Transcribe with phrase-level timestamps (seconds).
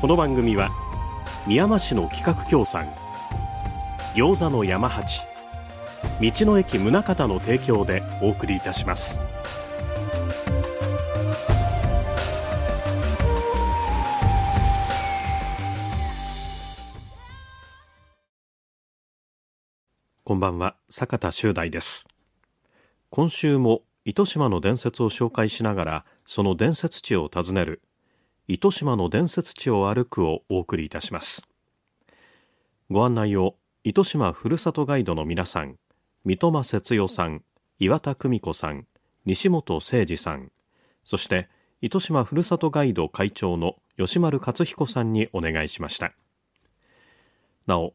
[0.00, 0.70] この番組は
[1.46, 2.88] 宮間市の企画協賛
[4.14, 5.20] 餃子の山八
[6.22, 9.20] 道の駅宗像の提供でお送りいたします。
[20.24, 22.08] こんばんは坂田修大です。
[23.10, 27.82] 今週も糸島の伝説を紹介しながらその伝説地を訪ねる
[28.52, 31.46] 糸島の伝説地を歩くをお送りいたします。
[32.90, 35.76] ご案内を糸島ふるさとガイドの皆さん
[36.24, 37.44] 三笘節代さん
[37.78, 38.88] 岩田久美子さん
[39.24, 40.50] 西本誠二さん
[41.04, 41.48] そして
[41.80, 46.12] 糸島ふるさとガイド会長の吉丸克彦さんにお願いしました。
[47.68, 47.94] なお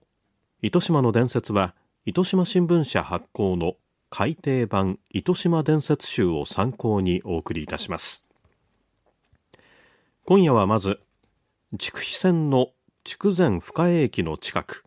[0.62, 1.76] 糸島の伝説は
[2.06, 3.74] 糸島新聞社発行の
[4.10, 8.25] 改訂版糸島伝説集を参考にお送りいたします。
[10.28, 11.02] 今夜はまず
[11.78, 12.70] 筑肥線の
[13.04, 14.84] 筑前深江駅の近く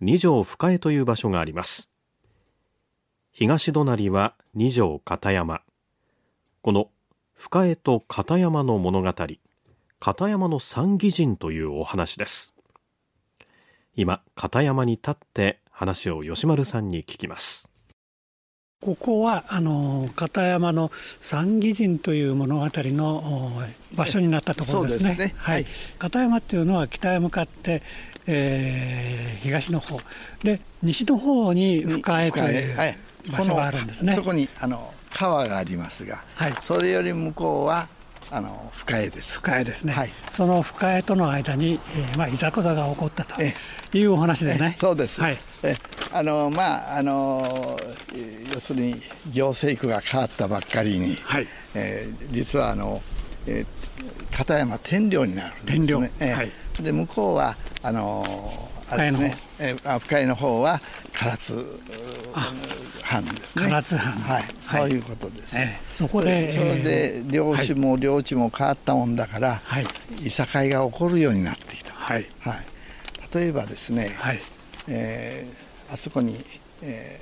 [0.00, 1.90] 二条深江という場所があります。
[3.30, 5.60] 東隣は二条片山。
[6.62, 6.88] この
[7.34, 9.14] 深江と片山の物語
[10.00, 12.54] 片山の三義人というお話です。
[13.96, 17.67] 今片山に立って話を吉丸さんに聞きます。
[18.80, 23.52] ここはあの片山の三義人という物語の
[23.92, 25.14] 場所になったところですね。
[25.14, 25.66] すねはい、
[25.98, 27.82] 片山っていうのは北へ向かって、
[28.28, 30.00] えー、東の方
[30.44, 32.76] で西の方に深江という
[33.32, 34.14] 場所があるんですね。
[34.14, 37.88] そこにあの川がありますが、はい、それより向こうは
[38.30, 39.34] あの深江です。
[39.34, 39.92] 深江ですね。
[39.92, 44.76] はい、その深江との間に、えー、まあいざこざが起こったというお話ですね。
[44.78, 45.20] そうです。
[45.20, 45.38] はい。
[45.62, 45.76] え
[46.12, 47.78] あのまああの
[48.52, 49.00] 要するに
[49.32, 53.02] 行政区が変わったばっかりに、はい、えー、実はあの、
[53.46, 55.76] えー、片山天領になるんですね。
[55.76, 56.02] 天領。
[56.20, 56.52] えー、はい。
[56.80, 60.80] で向こうはあのあれね、えー、深井の方は
[61.12, 61.64] 唐津
[63.02, 63.68] 藩ですね。
[63.68, 64.12] 唐津藩。
[64.12, 65.58] はい、そういうことです。
[65.58, 69.86] えー、そこで、それで領主も領地も変わったもんだから、はい、
[70.24, 71.92] いさかいが起こるようになってきた。
[71.92, 72.26] はい。
[72.40, 72.64] はい。
[73.34, 74.40] 例えばですね、はい、
[74.88, 76.44] えー、あそこに、
[76.82, 77.20] え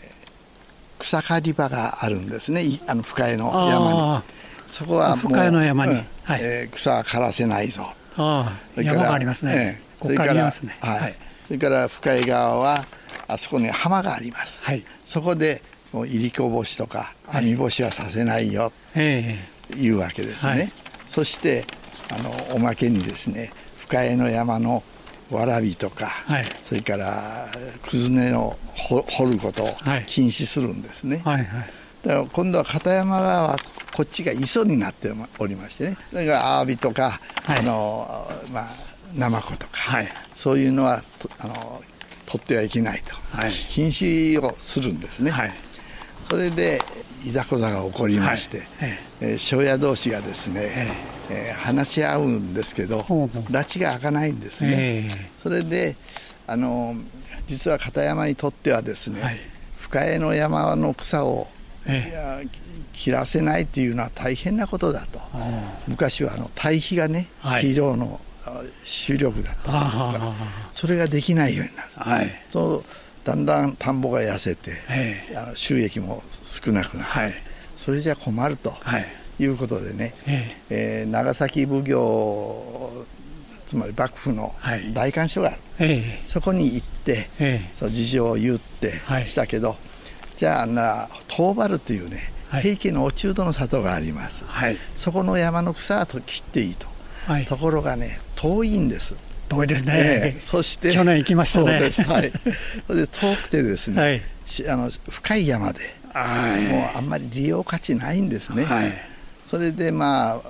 [0.99, 2.63] ー、草刈り場があるんですね。
[2.87, 4.23] あの深井の山に。
[4.69, 6.07] そこは深井の山に、うん。
[6.25, 7.93] はい、えー、草は刈らせないぞ。
[8.17, 9.81] ああ、山がありますね。
[9.81, 10.77] えー、ここから見ますね。
[10.81, 11.15] はい。
[11.47, 12.85] それから深井川は
[13.29, 15.63] あそこに浜があります、はい、そこで
[15.93, 18.73] もういりこ干しとか網干しはさせないよ。
[18.93, 20.73] というわけですね、はい、
[21.07, 21.65] そして
[22.11, 24.83] あのおまけにですね深江の山の
[25.31, 27.49] わらびとか、はい、それから
[27.83, 29.75] くずねを掘ることを
[30.07, 31.47] 禁止するんですね、はいはい。
[31.47, 31.71] はい、
[32.05, 33.57] だから今度は片山川は
[33.95, 35.97] こっちが磯になっておりましてね。
[36.13, 38.67] だからアワビとか、あのまあ
[39.15, 41.03] ナマコとか、はい、そういうのは
[41.39, 41.83] あの
[42.27, 45.53] 取ってはいけないと、はい、禁止をするんですね、はい、
[46.29, 46.83] それで
[47.25, 48.99] いざこざが起こりまして、はい。
[49.21, 50.93] えー、庄屋同士がですね、
[51.31, 55.97] えー、話し合うんですけど拉致が開かないんですね、それで
[56.47, 56.95] あの
[57.47, 59.41] 実は片山にとってはですね、
[59.79, 61.49] 深江の山の草を、
[61.87, 62.49] えー、
[62.93, 65.21] 切らせないっていうのは大変なことだと。
[65.87, 68.21] 昔はあの堆肥がね、肥料の
[68.85, 70.33] 主力だったんですから。
[70.73, 72.85] それができないようになる、はい、と
[73.25, 74.73] だんだん田んぼが痩せて、
[75.35, 77.35] あの収益も少なくなる、はい、
[77.77, 79.07] それじゃ困ると、はい、
[79.39, 80.15] いうことでね、
[80.71, 83.07] えー、長崎奉行
[83.67, 84.55] つまり幕府の
[84.95, 87.29] 大官所がある、はい、そこに行って、
[87.73, 89.77] その事情を言ってしたけど、
[90.37, 94.45] じゃあな東原というね平家のお中途の里があります、
[94.95, 96.87] そこの山の草は切っていいと。
[97.27, 99.15] はい、ところがね遠いんです。
[99.49, 101.65] 遠いですね、えー、 そして去年行きましたね。
[101.67, 102.03] そうです。
[102.03, 102.31] はい。
[102.89, 104.23] で遠くてですね、はい、
[104.69, 108.93] あの深い山で、はい、もうあんまり利用価値ないんですね、はい、
[109.47, 110.41] それでまあ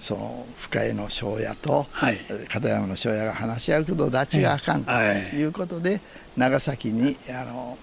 [0.00, 2.18] その深江の庄屋と、はい、
[2.50, 5.44] 片山の庄屋が話し合うけど拉致があかんとい。
[5.44, 6.00] うことで、
[6.36, 7.78] 長崎にあの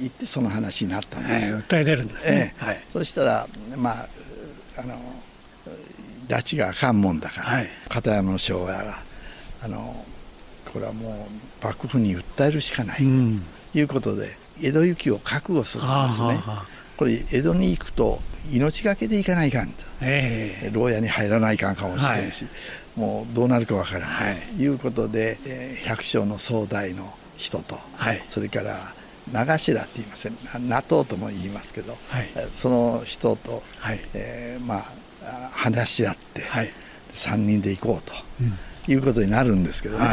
[0.00, 3.46] 行ってその話になったんです、訴え出るんですね、えー、そしたら
[3.76, 4.08] まあ
[4.78, 4.94] あの
[6.28, 9.02] 拉致があかんもんだから、はい、片山の庄屋が
[9.62, 10.04] あの
[10.72, 11.28] これはも
[11.62, 16.40] う幕府に訴えるしかないということで、江戸行きを覚悟するんですね。
[16.96, 18.20] これ江戸に行くと
[18.50, 22.50] 命がけで行かないかんと、えー、牢屋に入らないかんかもしれんし、は
[22.96, 28.76] い、もうどうなるかわからない、ということで、えー、百姓の総代の人と、はい、それから
[29.32, 30.36] 長頭って言いません。
[30.68, 36.70] 名党とも言いますけど、はい、その人と、はい、えー、まあ、話し合って、はい、
[37.12, 40.06] 3人で行こうと、うん、いうことになるんですけどね、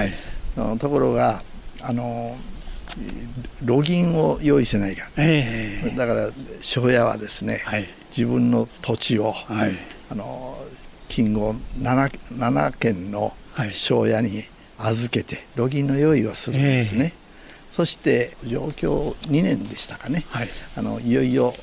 [0.56, 1.44] はい、ところが
[1.82, 2.36] あの
[3.64, 6.30] ロギンを用意せないか、えー、だから
[6.62, 9.72] 庄屋はですね、はい、自分の土地を、はい、
[10.10, 10.58] あの
[11.08, 13.34] 金吾 7, 7軒の
[13.72, 14.44] 庄屋に
[14.78, 17.24] 預けてロギンの用意をするんですね、えー
[17.74, 21.56] そして上京2年でしたかね、はい、あのいよいよ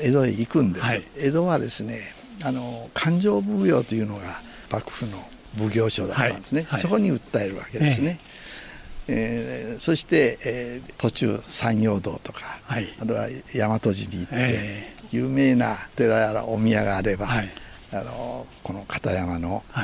[0.00, 2.04] 江戸へ行くんです、はい、江戸はですね
[2.42, 4.40] あの勘定奉行というのが
[4.72, 5.18] 幕府の
[5.58, 8.18] 奉行所だったんですね、はい、そこに訴えるわけですね、
[9.08, 17.48] えー、えー、そして、えー、途中山陽道とか、はい、あとは大和寺に行って、えー、有名な寺やらお宮があれば、はい、
[17.92, 19.82] あのこの片山の,、あ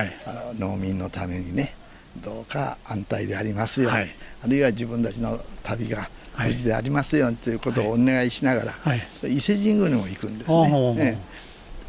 [0.58, 1.74] の農民のためにね
[2.22, 3.88] どうか安泰でありますよ。
[3.88, 4.10] うに、はい、
[4.44, 9.02] あるいは自分たちの旅が無事でありますようにということをお願いしながら、はい。
[9.24, 11.18] 伊勢神宮にも行くんですね。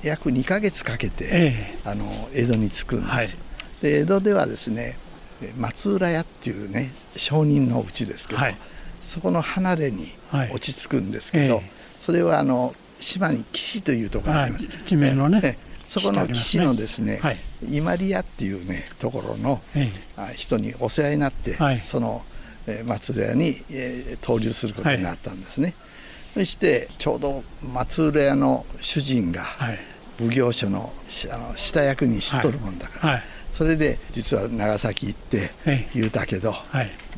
[0.03, 3.37] 約2か月かけて、えー、あの江戸に着くんです。
[3.81, 4.97] で江戸ではですね
[5.57, 8.41] 松浦屋っていうね商人のうちですけど、
[9.01, 10.11] そこの離れに
[10.51, 11.61] 落ち着くんですけど、えー、
[11.99, 14.67] それはあの島に岸というところがあります。
[14.85, 17.37] 地名のねそこの岸のですね、はい、
[17.69, 19.61] 伊万里屋っていうねところの、
[20.35, 22.23] 人にお世話になって、はい、その、
[22.65, 25.75] えー、松浦屋に、えー、投留することになったんですね、
[26.33, 29.43] はい、そしてちょうど松浦屋の主人が、
[30.17, 30.91] 奉行所の
[31.31, 33.23] あの下役に知っとるもんだから、
[33.55, 35.51] それで実は長崎行って
[35.93, 36.53] 言うたけど、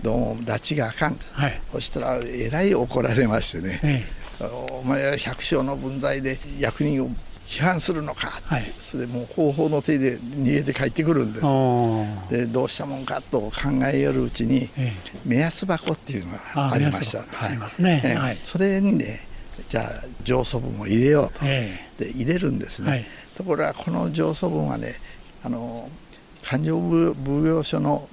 [0.04, 1.25] どうも拉致があかんと、
[1.72, 4.06] そしたらえらい怒られましてね、
[4.39, 7.10] お前は百姓の分際で役人を
[7.48, 11.45] 批判するのか、はい、それでもう方法の手で逃げて帰ってくるんです。
[12.30, 13.51] でどうしたもんかと考
[13.92, 14.94] えよるうちに、ええ、
[15.25, 17.24] 目安箱っていうのがありました。
[17.24, 19.25] はい、それにね
[19.69, 23.06] じゃあ上訴文を入れようと、えで入れるんですね、はい、
[23.36, 24.98] ところがこの上訴文はね
[25.44, 25.89] あの
[26.48, 27.14] 勘定奉
[27.44, 28.08] 行所の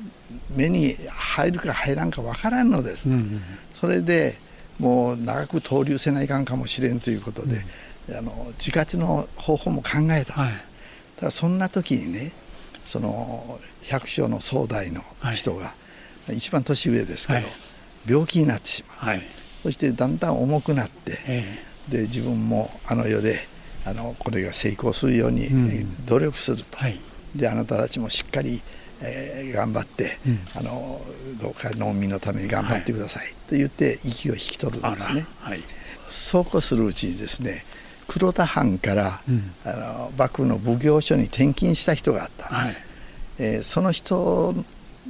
[0.57, 3.43] 目に入るか入らんか分からんのです、うんうん、
[3.73, 4.37] それで
[4.81, 7.63] もう長く投留せないかんかもしれんということで、
[8.09, 8.17] うん。
[8.19, 10.65] あの自活の方法も考えた、はい、だか
[11.27, 12.33] らそんな時にね
[12.85, 15.67] その百姓の総代の人が、
[16.27, 17.47] はい、一番年上ですけど、はい、
[18.07, 19.23] 病気になってしまう、はい、
[19.63, 23.47] そしてだんだん重くなって、えー、で自分もあの世で
[23.87, 25.49] あのこれが成功するように
[26.05, 26.99] 努力すると、うん、
[27.35, 28.61] であなたたちもしっかり、
[29.01, 31.01] えー、頑張って、うん、あの
[31.43, 35.27] どうか農民のために頑張ってください、と言って息を引き取るんですね。
[36.11, 37.65] そうこうするうちにですね
[38.07, 42.77] 黒田藩から、うん、あの幕府の奉行所に転勤した人があったんです、はい、
[43.39, 44.55] えー、その人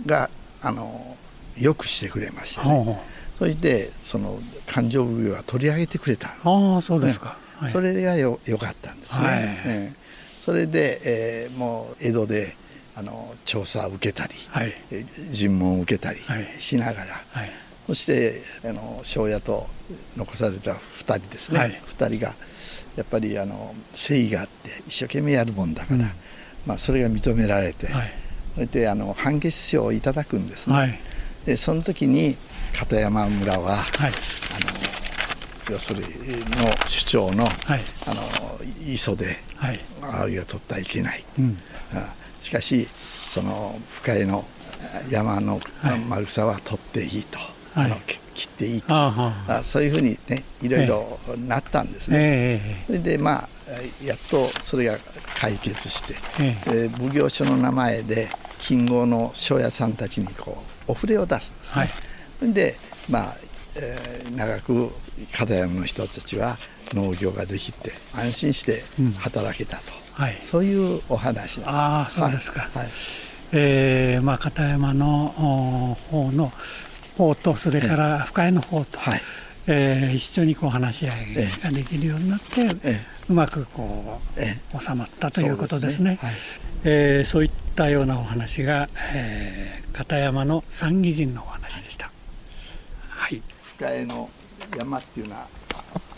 [0.07, 0.31] が
[0.63, 1.17] あの
[1.59, 3.05] よくしてくれましてね、
[3.39, 6.41] そしてその勘定奉行は取り上げてくれたんです。
[6.47, 9.95] あそうですか、はい、それがよよかったんですね、はい、
[10.45, 12.57] それで、えー、もう江戸で
[12.95, 14.75] あの調査を受けたり、はい、
[15.33, 16.21] 尋問を受けたり
[16.59, 17.51] しながら、はい、
[17.87, 19.67] そしてあの庄屋と
[20.19, 22.35] 残された2人ですね、はい、2人が
[22.95, 26.11] やっぱりあの誠意があって一生懸命やるもんだから、うん、
[26.67, 28.13] まあ、それが認められて、はい、
[28.55, 30.99] それであの半月賞をいただくんですね、はい、
[31.47, 32.37] でその時に
[32.75, 34.84] 片山村は、はい、あの
[35.71, 36.07] 要するに
[36.57, 38.23] の主張の,、あの
[38.87, 39.39] 磯で
[40.01, 41.59] 葵を取ったらいけない、うん、
[42.41, 42.89] しかし
[43.29, 44.45] その深江の
[45.11, 45.59] 山の
[46.09, 47.39] 丸草は取っていいと、
[47.75, 47.97] あの
[48.35, 48.87] 切っていいと。
[48.91, 53.49] あそういうふうにねいろいろなったんですね、えー、それでまあ
[54.05, 54.99] やっとそれが
[55.37, 58.29] 解決して、えー、奉行所の名前で
[58.59, 61.89] 金剛の庄屋さんたちにこうお触れを出すんですね、
[62.43, 62.77] はい、で
[63.09, 63.37] まあ、
[63.77, 64.91] えー、長く
[65.33, 66.59] 片山の人たちは
[66.93, 68.83] 農業ができて安心して
[69.19, 71.61] 働けたと、うんはい、そういうお話。
[71.65, 72.89] ああそうですか、はい、
[73.53, 76.53] えー、まあ、片山の方の
[77.19, 79.21] 方とそれから深江の方と、はい、
[79.67, 82.77] えー、一緒にこう話し合いができるようになって、
[83.29, 86.19] うまくこう収まったということですね。
[86.21, 86.31] そう、ね。
[86.31, 86.35] はい、
[86.85, 91.94] えー、そういったようなお話が、えー、片山の三義人のお話でした。
[93.81, 94.31] はい、深江の
[94.77, 95.47] 山っていうのは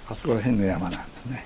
[0.09, 1.45] あそこら辺の山なんですね。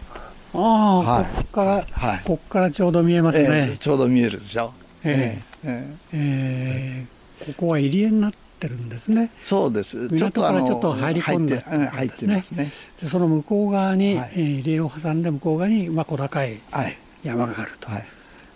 [0.53, 4.73] ああ、はい、ここから、はい、ここからちょうど見えますね、えー、ちょうど見えるでしょ。
[5.05, 9.31] えー、えー、えー、ここは入り江になってるんですね。
[9.41, 10.09] そうです。
[10.11, 11.63] 港からちょっと入り込んで、ね、
[11.93, 12.73] 入ってますね。
[13.09, 16.61] その向こう側に、はい、えー、入り江を挟んで向こう側に、まあ、小高い
[17.23, 18.05] 山があると、はい。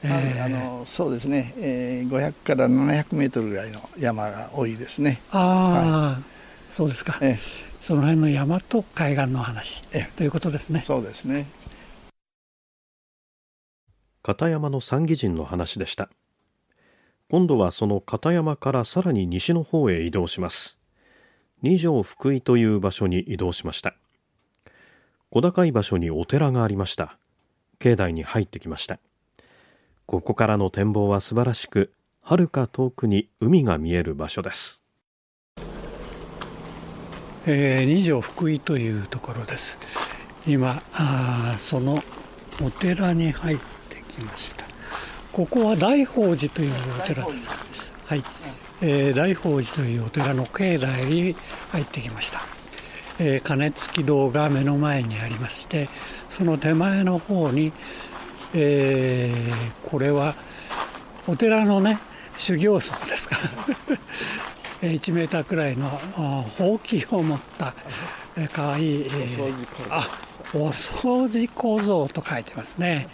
[0.07, 5.23] えー、あのそうですね、えー、500から700メートルぐらいの山が多いですね。
[5.31, 6.34] ああ、はい、
[6.75, 7.39] そうですか、えー、
[7.83, 10.81] その辺の山と海岸の話、えー、ということですね。
[10.81, 11.47] そうですね。
[14.23, 16.11] 片山の三義人の話でした。
[17.31, 20.81] 今度はその片山からさらに西の方へ移動します。
[21.63, 23.95] 二条福井という場所に移動しました。
[25.31, 27.19] 小高い場所にお寺がありました。
[27.79, 28.99] 境内に入ってきました。
[30.07, 34.84] ここからの展望は素晴らしくはるか遠くに海が見える場所です
[37.47, 39.79] えー、二条福井というところです。
[40.47, 42.03] 今あその
[42.63, 43.59] お寺に入っ
[43.89, 44.65] てきました。
[45.33, 47.51] ここは大宝寺というお寺です
[48.07, 48.23] はい、
[48.81, 51.35] えー、大宝寺というお寺の境内に
[51.73, 52.43] 入ってきました、
[53.19, 55.89] えー、鐘付き堂が目の前にありまして
[56.29, 57.73] その手前の方に、
[58.55, 60.37] えー、これは
[61.27, 61.99] お寺のね
[62.39, 63.37] 修行僧ですか？
[64.93, 65.89] 1メーターくらいの
[66.59, 67.75] ほうきを持った
[68.49, 70.09] かわいい、えー、あ
[70.53, 73.09] お掃除構造と書いてますね。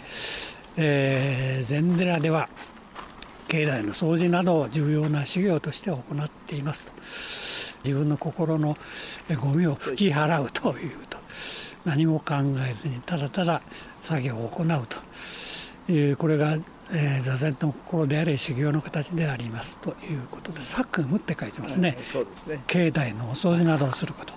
[0.77, 2.49] えー、禅寺では
[3.47, 6.93] 境内の掃除などを重要な修行として行っていますと。
[7.83, 8.77] 自分の心の
[9.41, 11.17] ゴミを吹き払うというと。
[11.85, 12.35] 何も考
[12.69, 13.61] えずにただただ
[14.03, 14.87] 作業を行う
[15.87, 16.57] というこれが、
[16.93, 22.63] えー、座禅の心であり修行の形でありますということで作務って書いてますね,、そうですね。
[22.67, 24.33] 境内のお掃除などをすること。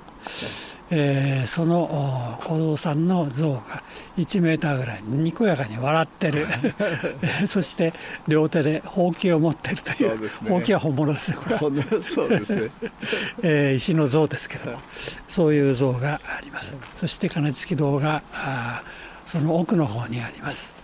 [0.90, 3.82] えー、その小僧さんの像が
[4.18, 6.46] 1メーターぐらいにこやかに笑ってる。
[7.46, 7.94] そして
[8.28, 11.61] 両手でほうきを持ってるという、ね、ほうきは本物ですねこれは。
[12.02, 12.70] そうですね、
[13.42, 14.78] えー、石の像ですけども。
[15.26, 16.75] そういう像があります。
[16.96, 18.82] そして金付堂があ
[19.26, 20.75] その奥の方にあります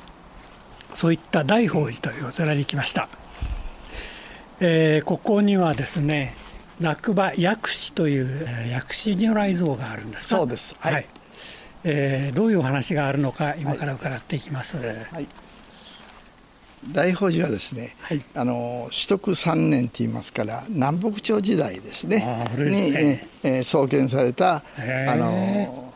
[0.94, 3.09] そういった大宝寺というお寺に来ました、
[4.61, 6.35] えー、ここにはですね
[6.80, 10.75] 落馬薬師という薬師如来像があるんですそうです。
[10.80, 11.06] はい、はい、
[11.85, 15.28] えー、どういうお話があるのか今から伺っていきます、はい、はい、
[16.88, 25.92] 大宝寺はですね、はい、あの取得3年といいますから南北朝時代ですねに、えー、創建されたあの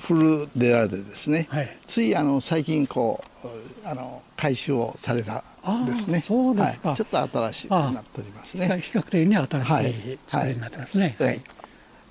[0.00, 5.42] 古寺でですね、はい、ついあの最近こうあの改修をされた
[5.86, 6.20] ですね。
[6.20, 8.80] そうですか、はい、ちょっと新しくなっておりますね。
[8.80, 11.16] 比較的に新しい作りになってますね。
[11.18, 11.40] はい、はい、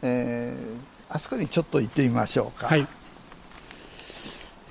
[0.02, 2.68] えー、あそこにちょっと行ってみましょうか。
[2.68, 2.88] はい、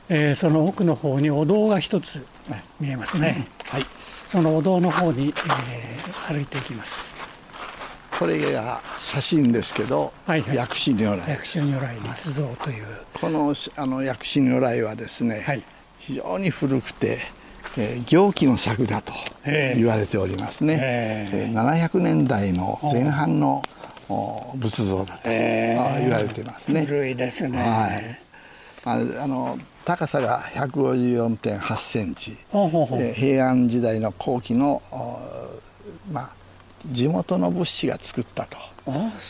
[0.09, 2.25] えー、その奥の方にお堂が一つ
[2.81, 3.87] 見えますね、はい、
[4.29, 7.16] そのお堂の方に、えー、歩いていきます
[8.19, 12.87] これが写真ですけど、はいはい、薬師如来薬師如来立像という、
[13.21, 15.63] このあの薬師如来はですね、はい、
[15.99, 17.19] 非常に古くて、
[17.77, 19.13] えー、行基の作だと
[19.45, 23.63] 言われておりますね、えー、700年代の前半の
[24.55, 26.87] 仏像だと言われてますね。
[26.87, 28.19] 古いですね、はい、
[29.19, 33.13] ああの高さが154.8センチ、ほうほうほう。
[33.13, 34.83] 平安時代の後期の
[36.11, 36.36] まあ
[36.93, 38.57] 地元の仏師が作ったと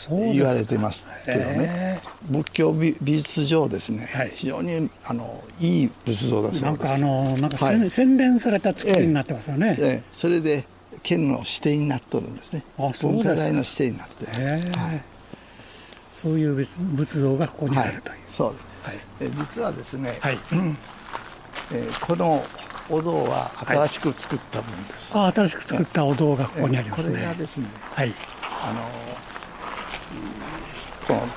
[0.09, 1.99] 言われてますけどね。
[2.29, 6.63] 仏教美術上ですね、はい、非常にあのいい仏像だそうです。
[6.63, 10.03] なんかあのなんか、はい、洗練された作りになってますよね、ええ。
[10.11, 10.65] それで
[11.03, 12.63] 県の指定になっとるんですね。
[12.77, 14.61] 文化財の指定になってます、はい、
[16.21, 20.39] そういう仏像がここにあるという、そうです、はい、え実はですね、はい。
[21.71, 22.45] えー、この
[22.89, 27.15] お堂は新しく作った分です、はい、あ新しく作ったお堂がここにありますね。
[27.15, 28.13] これがですねはい。
[28.41, 28.81] あの
[31.07, 31.27] この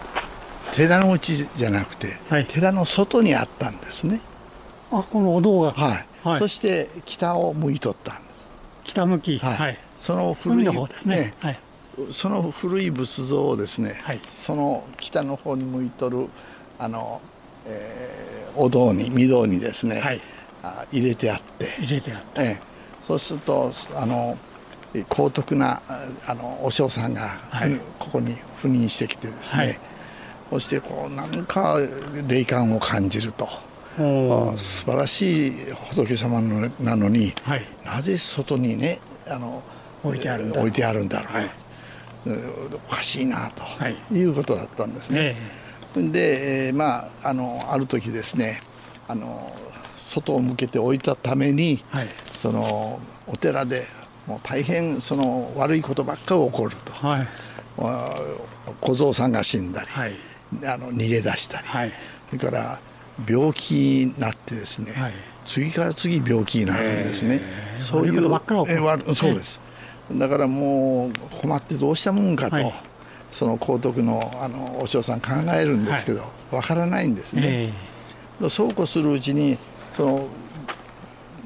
[0.73, 4.21] 寺の内じゃなくて、はい、寺の外にあったんですね。
[4.93, 5.73] あこのお堂が。
[5.73, 8.47] はい、はい、そして北を向いとったんです。
[8.85, 9.39] 北向き。
[9.39, 11.59] はい、その古いの方ですね、はい、
[12.11, 16.29] その古い仏像をですね、はい、その北の方に向いとる
[16.79, 17.21] あの、
[17.67, 20.21] えー、お堂に御堂にですね、はい
[20.93, 21.75] 入れてあって。
[21.79, 22.61] 入れてあって、ええ、
[23.07, 24.37] そうするとあの
[25.09, 25.81] 高徳な
[26.27, 29.79] あのお嬢さんが、はい、ここに赴任してきてですね、はい、
[30.51, 31.77] そしてこうなんか
[32.27, 33.49] 霊感を感じると。
[34.57, 35.53] 素晴らしい
[35.91, 36.41] 仏様
[36.81, 38.99] なのに、はい、なぜ外にね
[39.29, 39.63] あの
[40.03, 40.61] 置いてあるんだ？
[40.61, 41.51] 置いてあるんだろう、はい、
[42.89, 43.63] おかしいなと、
[44.15, 45.37] い、うことだったんですね。
[45.95, 48.61] で、えー、まああのある時ですね
[49.07, 49.53] あの
[50.01, 53.87] 外を向けて置いたために、はい、そのお寺で
[54.27, 57.29] もう大変その悪いことばっかり起こると、はい、
[58.81, 60.15] 小僧さんが死んだり、はい、
[60.67, 61.93] あの逃げ出したり、
[62.31, 62.81] それから
[63.29, 64.95] 病気になってですね、
[65.45, 67.41] 次から次病気になるんですね、
[67.77, 68.31] そういう
[68.69, 69.61] えそうです、
[70.13, 72.75] だからもう困ってどうしたもんかと、はい、
[73.33, 77.73] その皇徳のあのお嬢さん考えるんですけど、わ、からないんですね、
[78.41, 79.57] えー、そうこうするうちに
[79.93, 80.27] その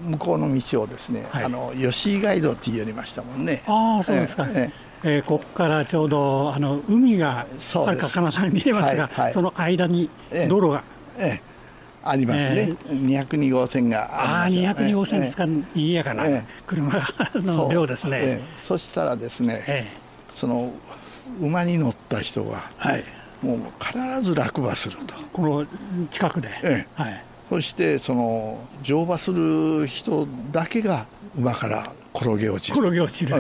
[0.07, 3.63] 向こうの道をですね、はい、あの吉井街道って言いましたもんね。
[3.67, 10.11] ああそうですか、えー、えー、ここからちょうどあの海がはるか彼方に見えますが、はいはい、その間に
[10.49, 10.83] 道路が、
[11.19, 11.55] ええ。
[12.07, 17.03] ありますね、えー、202号線があります、ね、あ202号線ですか、えー、いいやかな、えー、車
[17.37, 20.71] の量ですね、えー、そしたらですね、えー、その
[21.41, 23.05] 馬に乗った人は、はい、
[23.43, 25.15] もう必ず落馬すると。
[25.33, 25.67] この
[26.11, 32.81] 近くで、えー、はい、そしてその乗馬する人だけが馬から転げ落ちる。
[32.81, 33.37] 転げ落ちる、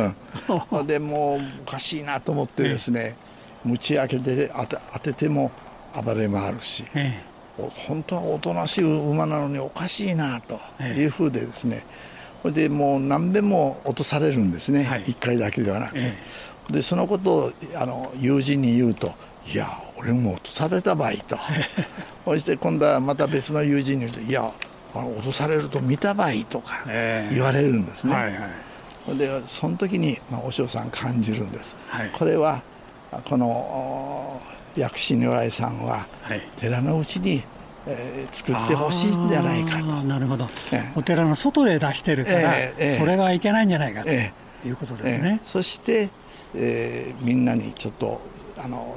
[0.70, 3.16] うん、 でもうおかしいなと思ってですね、
[3.64, 5.50] えー、鞭開けて当て当てても
[5.94, 11.84] 暴れ回るし、えー本当はおとなしい馬なのにおかしいなというふうでですね、
[12.42, 15.94] それでもう何べんも落とされるんですね、はい、1回だけではなく。
[15.94, 16.14] て、
[16.70, 19.14] でそのことをあの友人に言うと
[19.46, 21.38] 「いや俺も落とされた場合」と。
[22.24, 24.50] そして今度はまた別の友人に言うと「いや
[24.94, 26.84] あの落とされると見た場合」とか
[27.30, 28.14] 言われるんですね。
[28.14, 31.76] はいはい、でその時に、まあ、お嬢さん感じるんです。
[31.88, 32.62] はい、これは
[33.24, 34.40] この
[34.76, 36.06] 薬師如来さんは
[36.58, 37.42] 寺のうちに、
[37.86, 39.84] えー、作ってほしいんじゃないかと。
[39.84, 46.08] なるほど、えー、お寺の外で出してるから、えー、それがいけないんじゃないかということですね、そして、
[46.54, 48.20] えー、みんなにちょっと
[48.56, 48.96] あの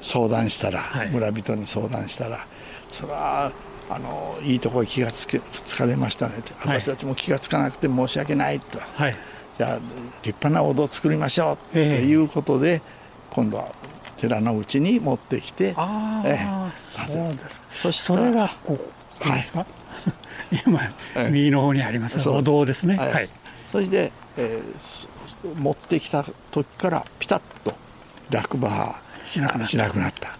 [0.00, 2.46] 相談したら、はい、村人に相談したら
[2.88, 3.52] それは
[3.90, 9.16] あのいいところ気がつけつかれましたね私たちも気がつかなくて申し訳ないと、はい、
[9.58, 9.78] じゃあ
[10.22, 12.80] 立派なお堂を作りましょうということで、
[13.30, 13.72] 今度は
[14.16, 19.66] 寺のうちに持ってきてああ、ええ、そうですそしてそれがここですか、は
[20.52, 20.94] い、今
[21.30, 22.26] 右の方にあります。
[22.28, 23.28] お堂ですね、はい、はい、
[23.70, 27.74] そして、えー、持ってきた時からピタッと
[28.30, 30.36] 落馬しなくなった。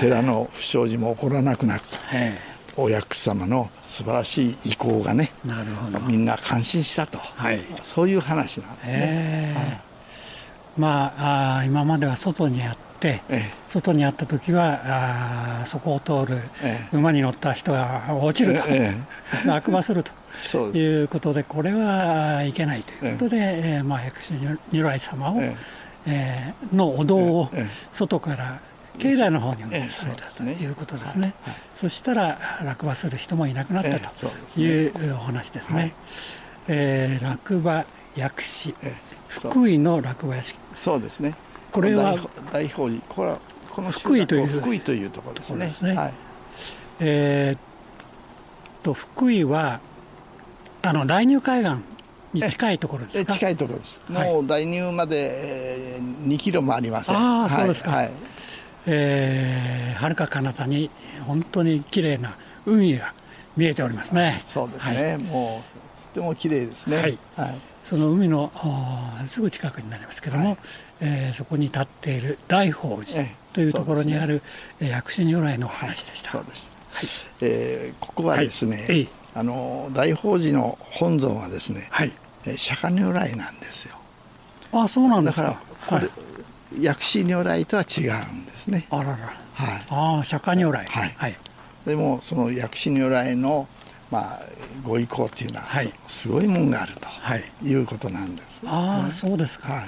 [0.00, 2.00] 寺の不祥事も起こらなくなった。
[2.76, 5.98] お薬師様の素晴らしい意向がねなるほど。
[6.00, 9.54] みんな感心したと、はい、そういう話なんですね。
[9.56, 9.80] はい、
[10.78, 16.40] まああ今までは外にあって、ええ、外にあった時はあそこを通る
[16.92, 18.94] 馬に乗った人が落ちると、え
[19.44, 20.12] え、 落馬すると
[20.74, 23.82] いうことでこれはいけないということで、ええ。
[23.82, 24.32] まあ、薬師
[24.72, 25.54] 如来様を、え
[26.06, 26.54] え。
[26.72, 27.50] のお堂を
[27.92, 28.60] 外から
[28.98, 31.34] 境内の方に移されたということですね、
[31.80, 35.76] そしたら落馬する人もいなくなったというお話ですね。
[35.76, 35.92] はい、
[36.68, 37.84] えー、落馬
[38.16, 38.74] 薬師、
[39.28, 40.58] 福井の落馬屋敷。
[40.74, 41.00] そう。
[41.00, 41.34] ですね。
[41.72, 42.16] これは
[42.52, 43.00] 大宝寺。
[43.08, 43.38] これは
[43.70, 45.72] この福井という福井というところですね。
[45.76, 45.94] すね。
[45.94, 46.14] はい、
[47.00, 47.60] えー、っ
[48.82, 49.80] と福井は
[50.82, 51.74] あの大乳海岸
[52.32, 53.32] に近いところですか？
[53.32, 54.00] 近いところです。
[54.08, 57.16] もう大乳まで、えー、2キロもありません。
[57.16, 57.90] ああ、そうですか。
[57.90, 58.10] はい、
[58.86, 60.90] えー、はるか彼方に
[61.26, 62.34] 本当に綺麗な
[62.66, 63.12] 海が
[63.56, 64.42] 見えておりますね。
[64.46, 65.06] そうですね。
[65.06, 65.62] はい、も
[66.12, 66.96] うとても綺麗ですね。
[66.96, 67.18] はい。
[67.36, 68.50] はい、その海の
[69.26, 70.58] すぐ近くになりますけども、はい、
[71.00, 74.42] えー、そこに立っている大宝寺というところにある、
[74.80, 76.30] えね、薬師如来の話でした。
[76.30, 76.70] そうです。
[76.92, 77.06] はい、
[77.42, 82.12] えー、ここはですね、はい、あの大宝寺の本尊はですね、はい、
[82.56, 83.96] 釈迦如来なんですよ。
[84.72, 85.42] あ、そうなんですか。
[85.42, 88.86] だからこれ、はい、薬師如来とは違うんですね。
[88.90, 89.16] あらら。
[89.54, 89.86] はい。
[89.88, 90.86] ああ、釈迦如来。
[90.86, 91.14] はい。
[91.16, 91.36] はい、
[91.86, 93.68] でもその薬師如来の
[94.10, 94.42] まあ
[94.82, 99.72] ご意向っていうのは、はい、すごいもんがあると、はい、いうことなんです、ね、ああ、そうですか。
[99.72, 99.84] はい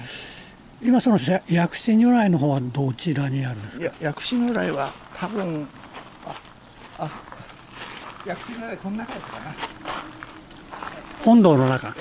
[0.85, 5.68] 今その薬師如来の方はどちらにあるんですか薬師如来は多分
[6.26, 6.35] あ
[6.98, 7.32] あ
[8.25, 9.55] 薬師如来この中やったかな。
[11.25, 11.95] 本堂の中。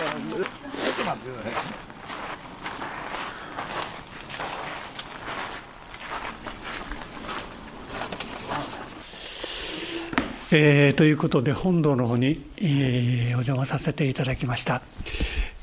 [10.54, 14.82] えー、ということで本堂の方に、えー、お邪魔させていただきました、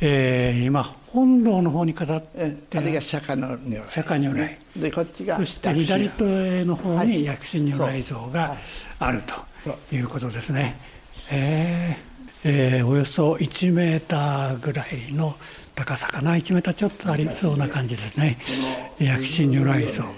[0.01, 4.59] えー、今本堂の方に飾ってあれが釈迦の如来釈迦如来。
[4.75, 6.75] でこっちがそして左手の。
[6.75, 8.57] 方に薬師如来像が
[8.99, 9.35] あると。
[9.35, 9.39] い
[9.99, 10.75] うことですね、はい、
[11.33, 15.37] えー、えー、およそ1メーターぐらいの
[15.75, 16.35] 高さかな。
[16.35, 18.39] 1メーターちょっとありそうな感じですね。
[18.99, 20.11] 薬師如来像が、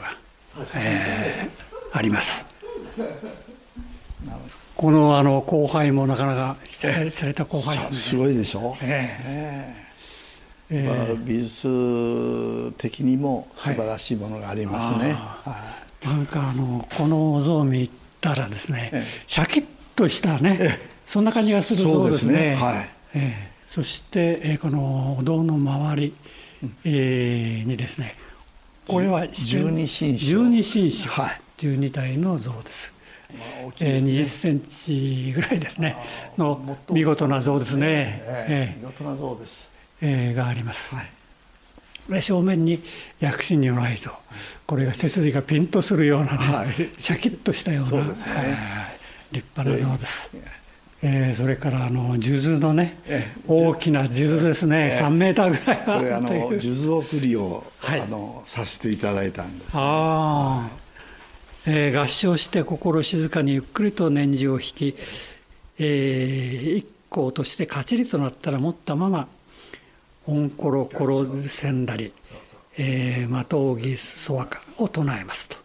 [0.75, 2.45] えー、あります。
[4.81, 6.57] このあの後輩もなかなか
[7.11, 15.55] された後輩ですねすごいでしょ、えー、えー、まあ、美術的にも素晴らしいものがありますね、は
[16.03, 19.65] い、なんかあのこのお像を見たらですね、えー、シャキッ
[19.97, 22.33] としたね、えー、そんな感じがする像ですね。
[22.33, 22.55] すね。
[22.55, 22.91] はい。
[23.15, 26.15] えー、そして、えー、このお堂の周り、
[26.85, 28.15] えー、にですね
[28.87, 30.27] これは十二神将。
[30.27, 32.93] 十二神将、はい、12体の像です。
[33.33, 35.97] まあね、えー、20センチぐらいですね
[36.37, 38.23] の見事な像ですね。
[38.27, 39.69] えー、見事な像です。
[40.01, 40.95] えー、があります。
[40.95, 41.20] はい
[42.21, 42.83] 正面に
[43.21, 44.11] 薬師如来像。
[44.67, 46.69] これが背筋がピンとするようなね、はい、
[46.99, 48.15] シャキッとしたような、ね、
[49.33, 50.31] 立派な像です。
[51.03, 52.99] えー、それからあの数珠のね、
[53.49, 56.29] 大きな数珠ですね、えー、3メーターぐらいあるあの
[56.61, 60.71] 数珠送りを、はい、あのさせていただいたんです、ね、ああ、
[61.65, 64.97] えー、合唱して心静かにゆっくりと念じを引き、
[65.79, 69.27] えー、一行としてかちりとなったら持ったまま
[70.31, 72.13] 「オンコロコロセンダリ、
[73.29, 75.57] マトウギソワカを唱えますと。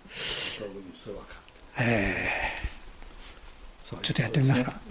[1.78, 4.74] えー、ちょっとやってみますか。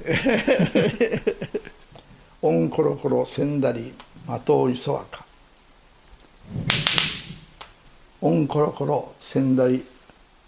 [2.40, 3.92] オンコロコロセンダリ
[4.28, 5.26] マトウギソワカ。
[8.20, 9.84] オンコロコロセンダリ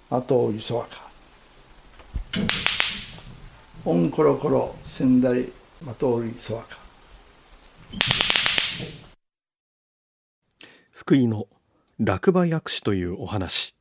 [0.08, 1.02] マトウギソワカ。
[3.84, 5.52] オンコロコロセンダリ
[5.84, 6.78] マトウギソワカ。
[11.08, 11.46] 福井の
[12.00, 13.76] 落馬薬師というお話。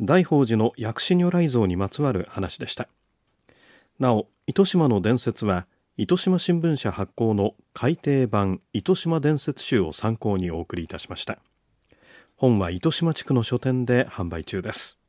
[0.00, 2.86] 大宝寺の薬師如来像にまつわる話でした。
[3.98, 11.40] なお糸島の伝説は糸島新聞社発行の改訂版糸島伝説集を参考にお送りいたしました。
[12.36, 15.00] 本は糸島地区の書店で販売中です。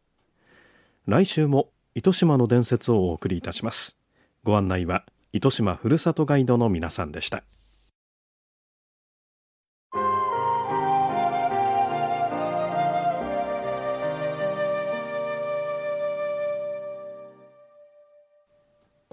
[1.05, 3.95] 来週も糸島の伝説をお送りいたします。
[4.43, 7.43] ご案内は糸島ふるさとガイドの皆さんでした。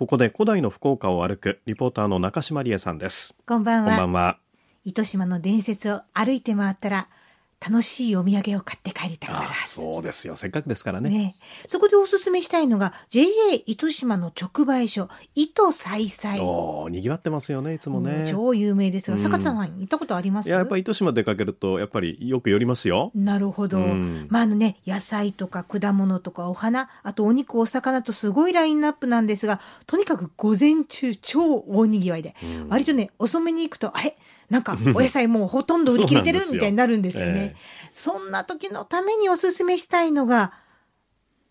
[0.04, 3.34] ここで古代の福岡を歩くリポーターの中島理恵さんです。
[3.46, 3.88] こんばんは。
[3.88, 4.38] こんばんは。
[4.84, 7.08] 糸島の伝説を歩いて回ったら
[7.66, 10.36] 楽しいお土産を買って帰りたくなるはずそうですよ。
[10.36, 13.24] せっかくですからね、ね、そこでおすすめしたいのが JA
[13.66, 16.40] 糸島の直売所糸さいさい。
[16.40, 18.26] おにぎわってますよねいつもね。
[18.28, 20.48] 超有名ですが、坂田さん行ったことあります？
[20.48, 23.10] いややっぱり糸島出かけるとやっぱりよく寄りますよ。
[23.14, 32.34] なるほど、まああのね野菜とか果物とかお花あとお肉お魚とすごいラインナップなんですがとにかく午前中超大にぎわいで、
[32.68, 34.16] 割とね遅めに行くとあれ？
[34.50, 37.56] なんかお野菜もうほとんど売り切れてるみたいになるんですよね。
[37.92, 40.52] そんな時のためにおすすめしたいのが、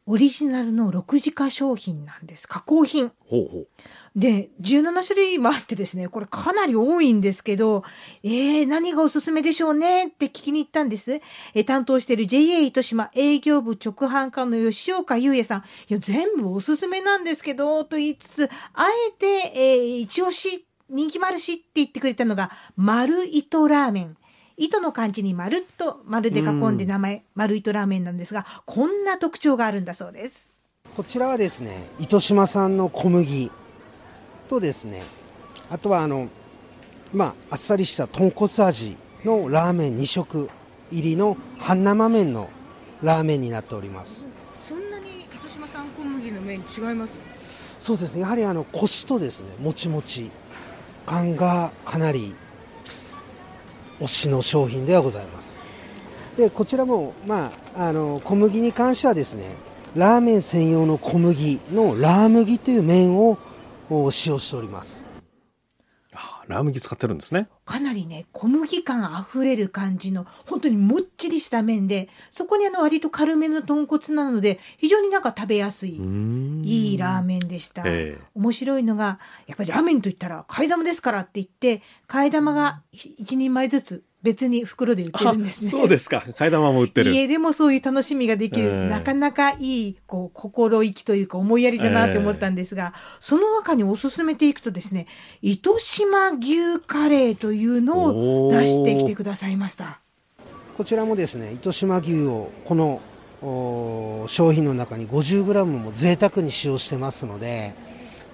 [0.05, 2.45] オリジナルの6次化商品なんです。
[2.45, 3.11] 加工品。
[3.25, 3.67] ほうほう
[4.15, 7.83] で、17種類もあってですね、これかなり多いんですけど、
[8.21, 11.21] えー、何がおすすめでしょうねって聞きに行ったんです。
[11.53, 24.17] えー、担当している JA 糸島営業部直販課の吉岡優也さん、いや、全部おすすめなんですけど、と言いつつ、あえて、えー、一押し人気丸しって言ってくれたのが、丸糸ラーメン。
[24.57, 30.49] 糸の漢字に丸っと丸で囲んで名前、うん、丸糸ラーメンなんですが、こんな特徴があるんだそうです。
[30.95, 33.51] こちらはですね、糸島産の小麦
[34.47, 35.01] とですね、
[35.71, 36.29] あとはあの、
[37.11, 40.51] まあ、あっさりした豚骨味のラーメン2食
[40.91, 42.51] 入りの半生麺の
[43.01, 44.27] ラーメンになっております。
[44.69, 47.13] そんなに糸島産小麦の麺違います？
[47.79, 50.29] そうですね、やはりあのコシとですね、もちもち。
[51.05, 52.35] 感がかなり
[53.99, 55.55] 推しの商品ではございます。
[56.37, 59.55] でこちらも、まあ、あの小麦に関してはですね
[59.95, 63.37] ラーメン専用の小麦のラー麦という麺を
[64.11, 65.05] 使用しております。
[66.47, 67.47] ラー麦使ってるんですね。
[67.65, 75.91] かなりね小麦感あふれる感じの本当にもっちりした麺でそこにあの割と軽めの豚骨なので非常になんか食べやすい
[76.63, 85.69] いいラーメンでした、えー、面白いのがやっぱりラーメンといったら替え玉ですからって言って替え玉が一人前ずつ別に袋で売ってるんですね。
[85.69, 86.23] そうですか。
[86.25, 87.11] 替え玉も売ってる。
[87.11, 95.07] 家でもそういう楽しみができる、えー、なかなかいい、こう、心意気というか思いやりだなって思ったんですが、えー、その中におすすめていくとですね、
[95.41, 99.99] 糸島牛カレーというのを出してきてくださいました。
[100.77, 103.01] こちらもですね、糸島牛をこの
[104.27, 107.73] 商品の中に 50g も贅沢に使用してますので、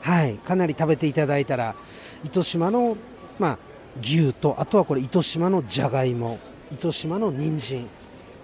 [0.02, 1.76] はい、かなり食べていただいたら、
[2.24, 2.96] 糸島の、
[3.40, 3.69] まあ、
[4.02, 6.40] 牛とあとはこれ糸島のじゃがいも。
[6.72, 7.88] 糸島の人参。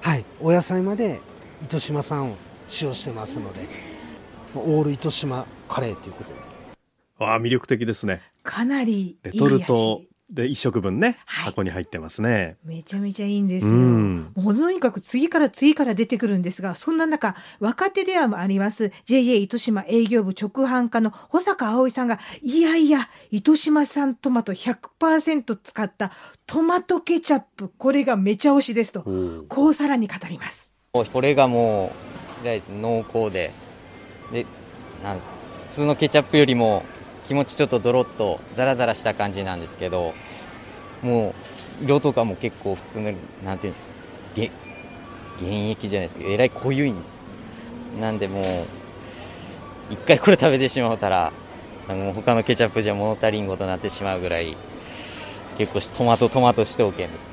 [0.02, 0.26] はい。
[0.42, 1.20] お野菜まで
[1.62, 2.36] 糸島産を
[2.70, 3.62] 使用してますので。
[4.56, 6.36] オール糸島カレーということで。
[7.20, 8.22] ああ魅力的ですね。
[8.44, 12.58] かなりレトルトで一食分ね、はい、箱に入ってますね。
[12.64, 26.12] めちゃめちゃいいんですよ、もうとにかく次から次から出てくるんですがそんな中若手ではあります JA 糸島営業部直販課の保坂葵さんがいやいや糸島産トマト100%使った
[26.48, 29.06] トマトケチャップこれがめちゃ推しですと
[29.48, 30.74] こうさらに語ります。
[30.92, 31.92] これがも
[32.44, 33.52] う濃厚で
[34.32, 34.46] で
[35.04, 36.84] なんですか普通のケチャップよりも
[37.28, 40.14] 気持ちちょっとドロッとザラザラした感じなんですけど
[41.02, 41.34] も
[41.82, 43.88] う色とかも結構普通のなんていうんですか
[45.40, 47.22] 原液じゃないですけどえらい濃ゆいんです
[48.00, 48.44] なんでもう
[49.90, 51.32] 一回これ食べてしまうたら
[51.88, 54.56] もう他のケチャップじゃ物足りんことなってしまうぐらい
[55.58, 57.32] 結構トマトトマトしておけんです。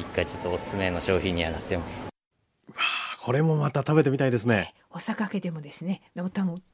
[0.00, 2.04] 一回ちょっとおすすめの商品にはなってます。
[3.24, 4.74] これもまた食べてみたいですね。
[4.90, 6.02] お酒でもですね、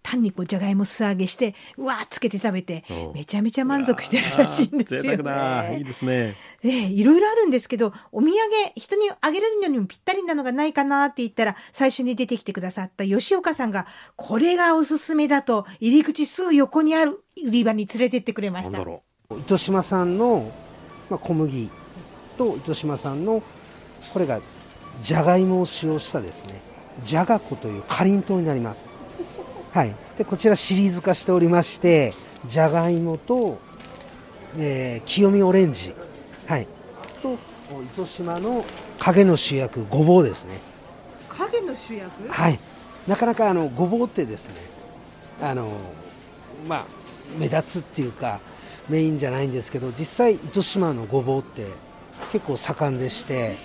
[0.02, 2.84] 単にこうじゃがいも素揚げして、うわーつけて食べて、
[3.14, 5.76] めちゃめちゃ満足してるらしいんですよ、ね。
[5.78, 6.34] いいですね。
[6.64, 8.32] えいろいろあるんですけど、お土産、
[8.76, 18.82] 人にあげるのにもぴったりなのがないかなって言ったら、最初に出てきてくださった吉岡さんが、これがおすすめだと、入り口すぐ横にある売り場に連れてってくれました。
[19.36, 20.50] 糸島産の、
[21.10, 21.70] まあ、小麦
[22.38, 23.42] と糸島産の、
[24.14, 24.40] これが
[25.00, 26.60] じゃがいもを使用したですね
[27.02, 28.90] じゃが粉というかりんとうになります、
[29.72, 32.12] はい、でこちらシリーズ化しておりまして
[32.44, 33.58] じゃがいもと、
[34.56, 35.92] えー、清見オレンジ、
[36.46, 36.66] はい、
[37.22, 37.36] と
[37.94, 38.64] 糸島の
[38.98, 40.60] 影の主役ごぼうですね。
[41.28, 42.28] 影の主役？
[42.28, 42.58] はい。
[43.06, 44.56] なかなかあのごぼうってですね
[45.40, 45.70] あの
[46.66, 46.84] まあ
[47.38, 48.40] 目立つっていうか
[48.88, 51.66] メインじゃないんですけど実際糸島のごぼうって
[52.32, 53.56] 結構盛んでして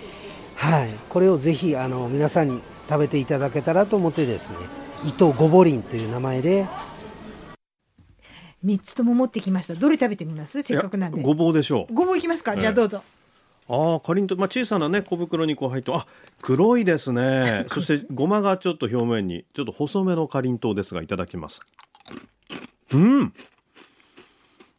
[0.64, 4.60] はい、これをぜひあの皆さんに食べていただけたらと思ってですね
[5.04, 6.66] 伊藤ごぼりんという名前で。
[8.64, 9.76] 3つとも持ってきました。
[9.76, 10.62] どれ食べてみます？
[10.62, 11.22] せっかくなんで。
[11.22, 11.94] ごぼうでしょう。
[11.94, 13.04] ごぼういきますか、じゃあどうぞ。
[13.68, 16.08] ああかりんとまあ小さなね小袋にこう入ってあ
[16.42, 17.66] 黒いですね。
[17.68, 21.60] そしてごまがちょっと表面にちょっと細めのかりんとうですがいただきます。
[22.94, 23.34] うん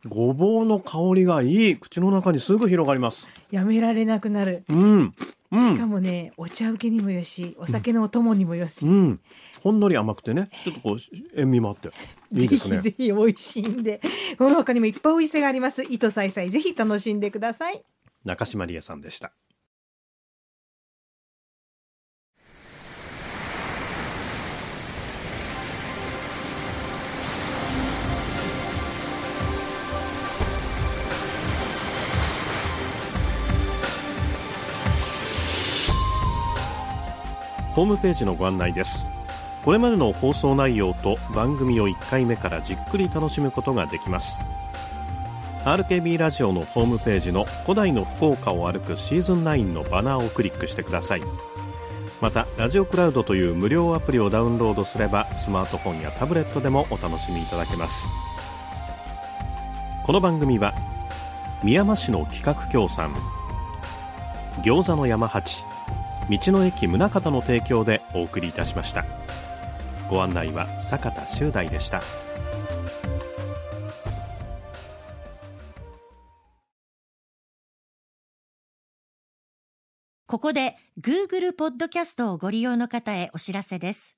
[0.06, 1.76] ごぼうの香りがいい。
[1.76, 3.26] 口の中にすぐ広がります。
[3.50, 4.64] やめられなくなる。
[4.68, 5.14] うん。
[5.52, 9.20] しかもね、お茶受けにもよしお酒のお供にもよし、うん、
[9.62, 10.50] ほんのり甘くてね。
[10.64, 10.96] ちょっとこう
[11.36, 11.88] 塩味もあって。
[12.32, 12.80] いいですね。
[12.80, 14.00] ぜひぜひ美味しいんで。
[14.36, 15.84] この他にもいっぱい美味しさがあります。
[15.84, 17.84] 糸さいさいぜひ楽しんでください。
[18.24, 19.32] 中島理恵さんでした
[37.74, 39.08] ホームページのご案内です。
[39.64, 44.38] これまでの放送内容と番組を1回目からじっくり楽しむことができます。
[45.64, 51.22] RKB ラジオのホームページの古代の福岡を歩くシーズン9のバナーをクリックしてください。
[52.20, 58.06] またラジオクラウドという無料アプリをダウンロードすればスマートフォンやタブレットでもお楽しみいただけます。
[60.04, 60.74] この番組は
[61.62, 63.12] 宮山市の企画協賛
[64.62, 65.64] 餃子の山八
[66.30, 69.04] 道の駅宗像の提供でお送りいたしました。
[70.08, 72.02] ご案内は坂田修大でした。
[80.26, 84.16] ここで Google ポッドキャストをご利用の方へお知らせです。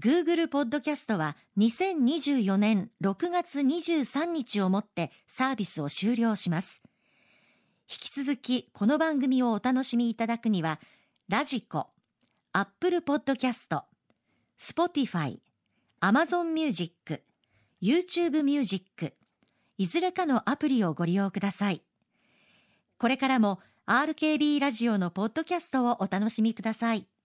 [0.00, 6.82] Google ポッドキャストは2024年6月23日をもってサービスを終了します。
[7.88, 10.80] 引き続きこの番組をお楽しみいただくには
[11.28, 11.88] ラジコ、
[12.52, 13.82] アップルポッドキャスト、
[14.56, 15.42] スポティファイ、
[15.98, 17.24] アマゾンミュージック、
[17.82, 19.12] YouTube ミュージック、
[19.76, 21.82] いずれかのアプリをご利用ください。
[22.96, 23.58] これからも
[23.88, 27.08] RKB ラジオのポッドキャストをお楽しみください。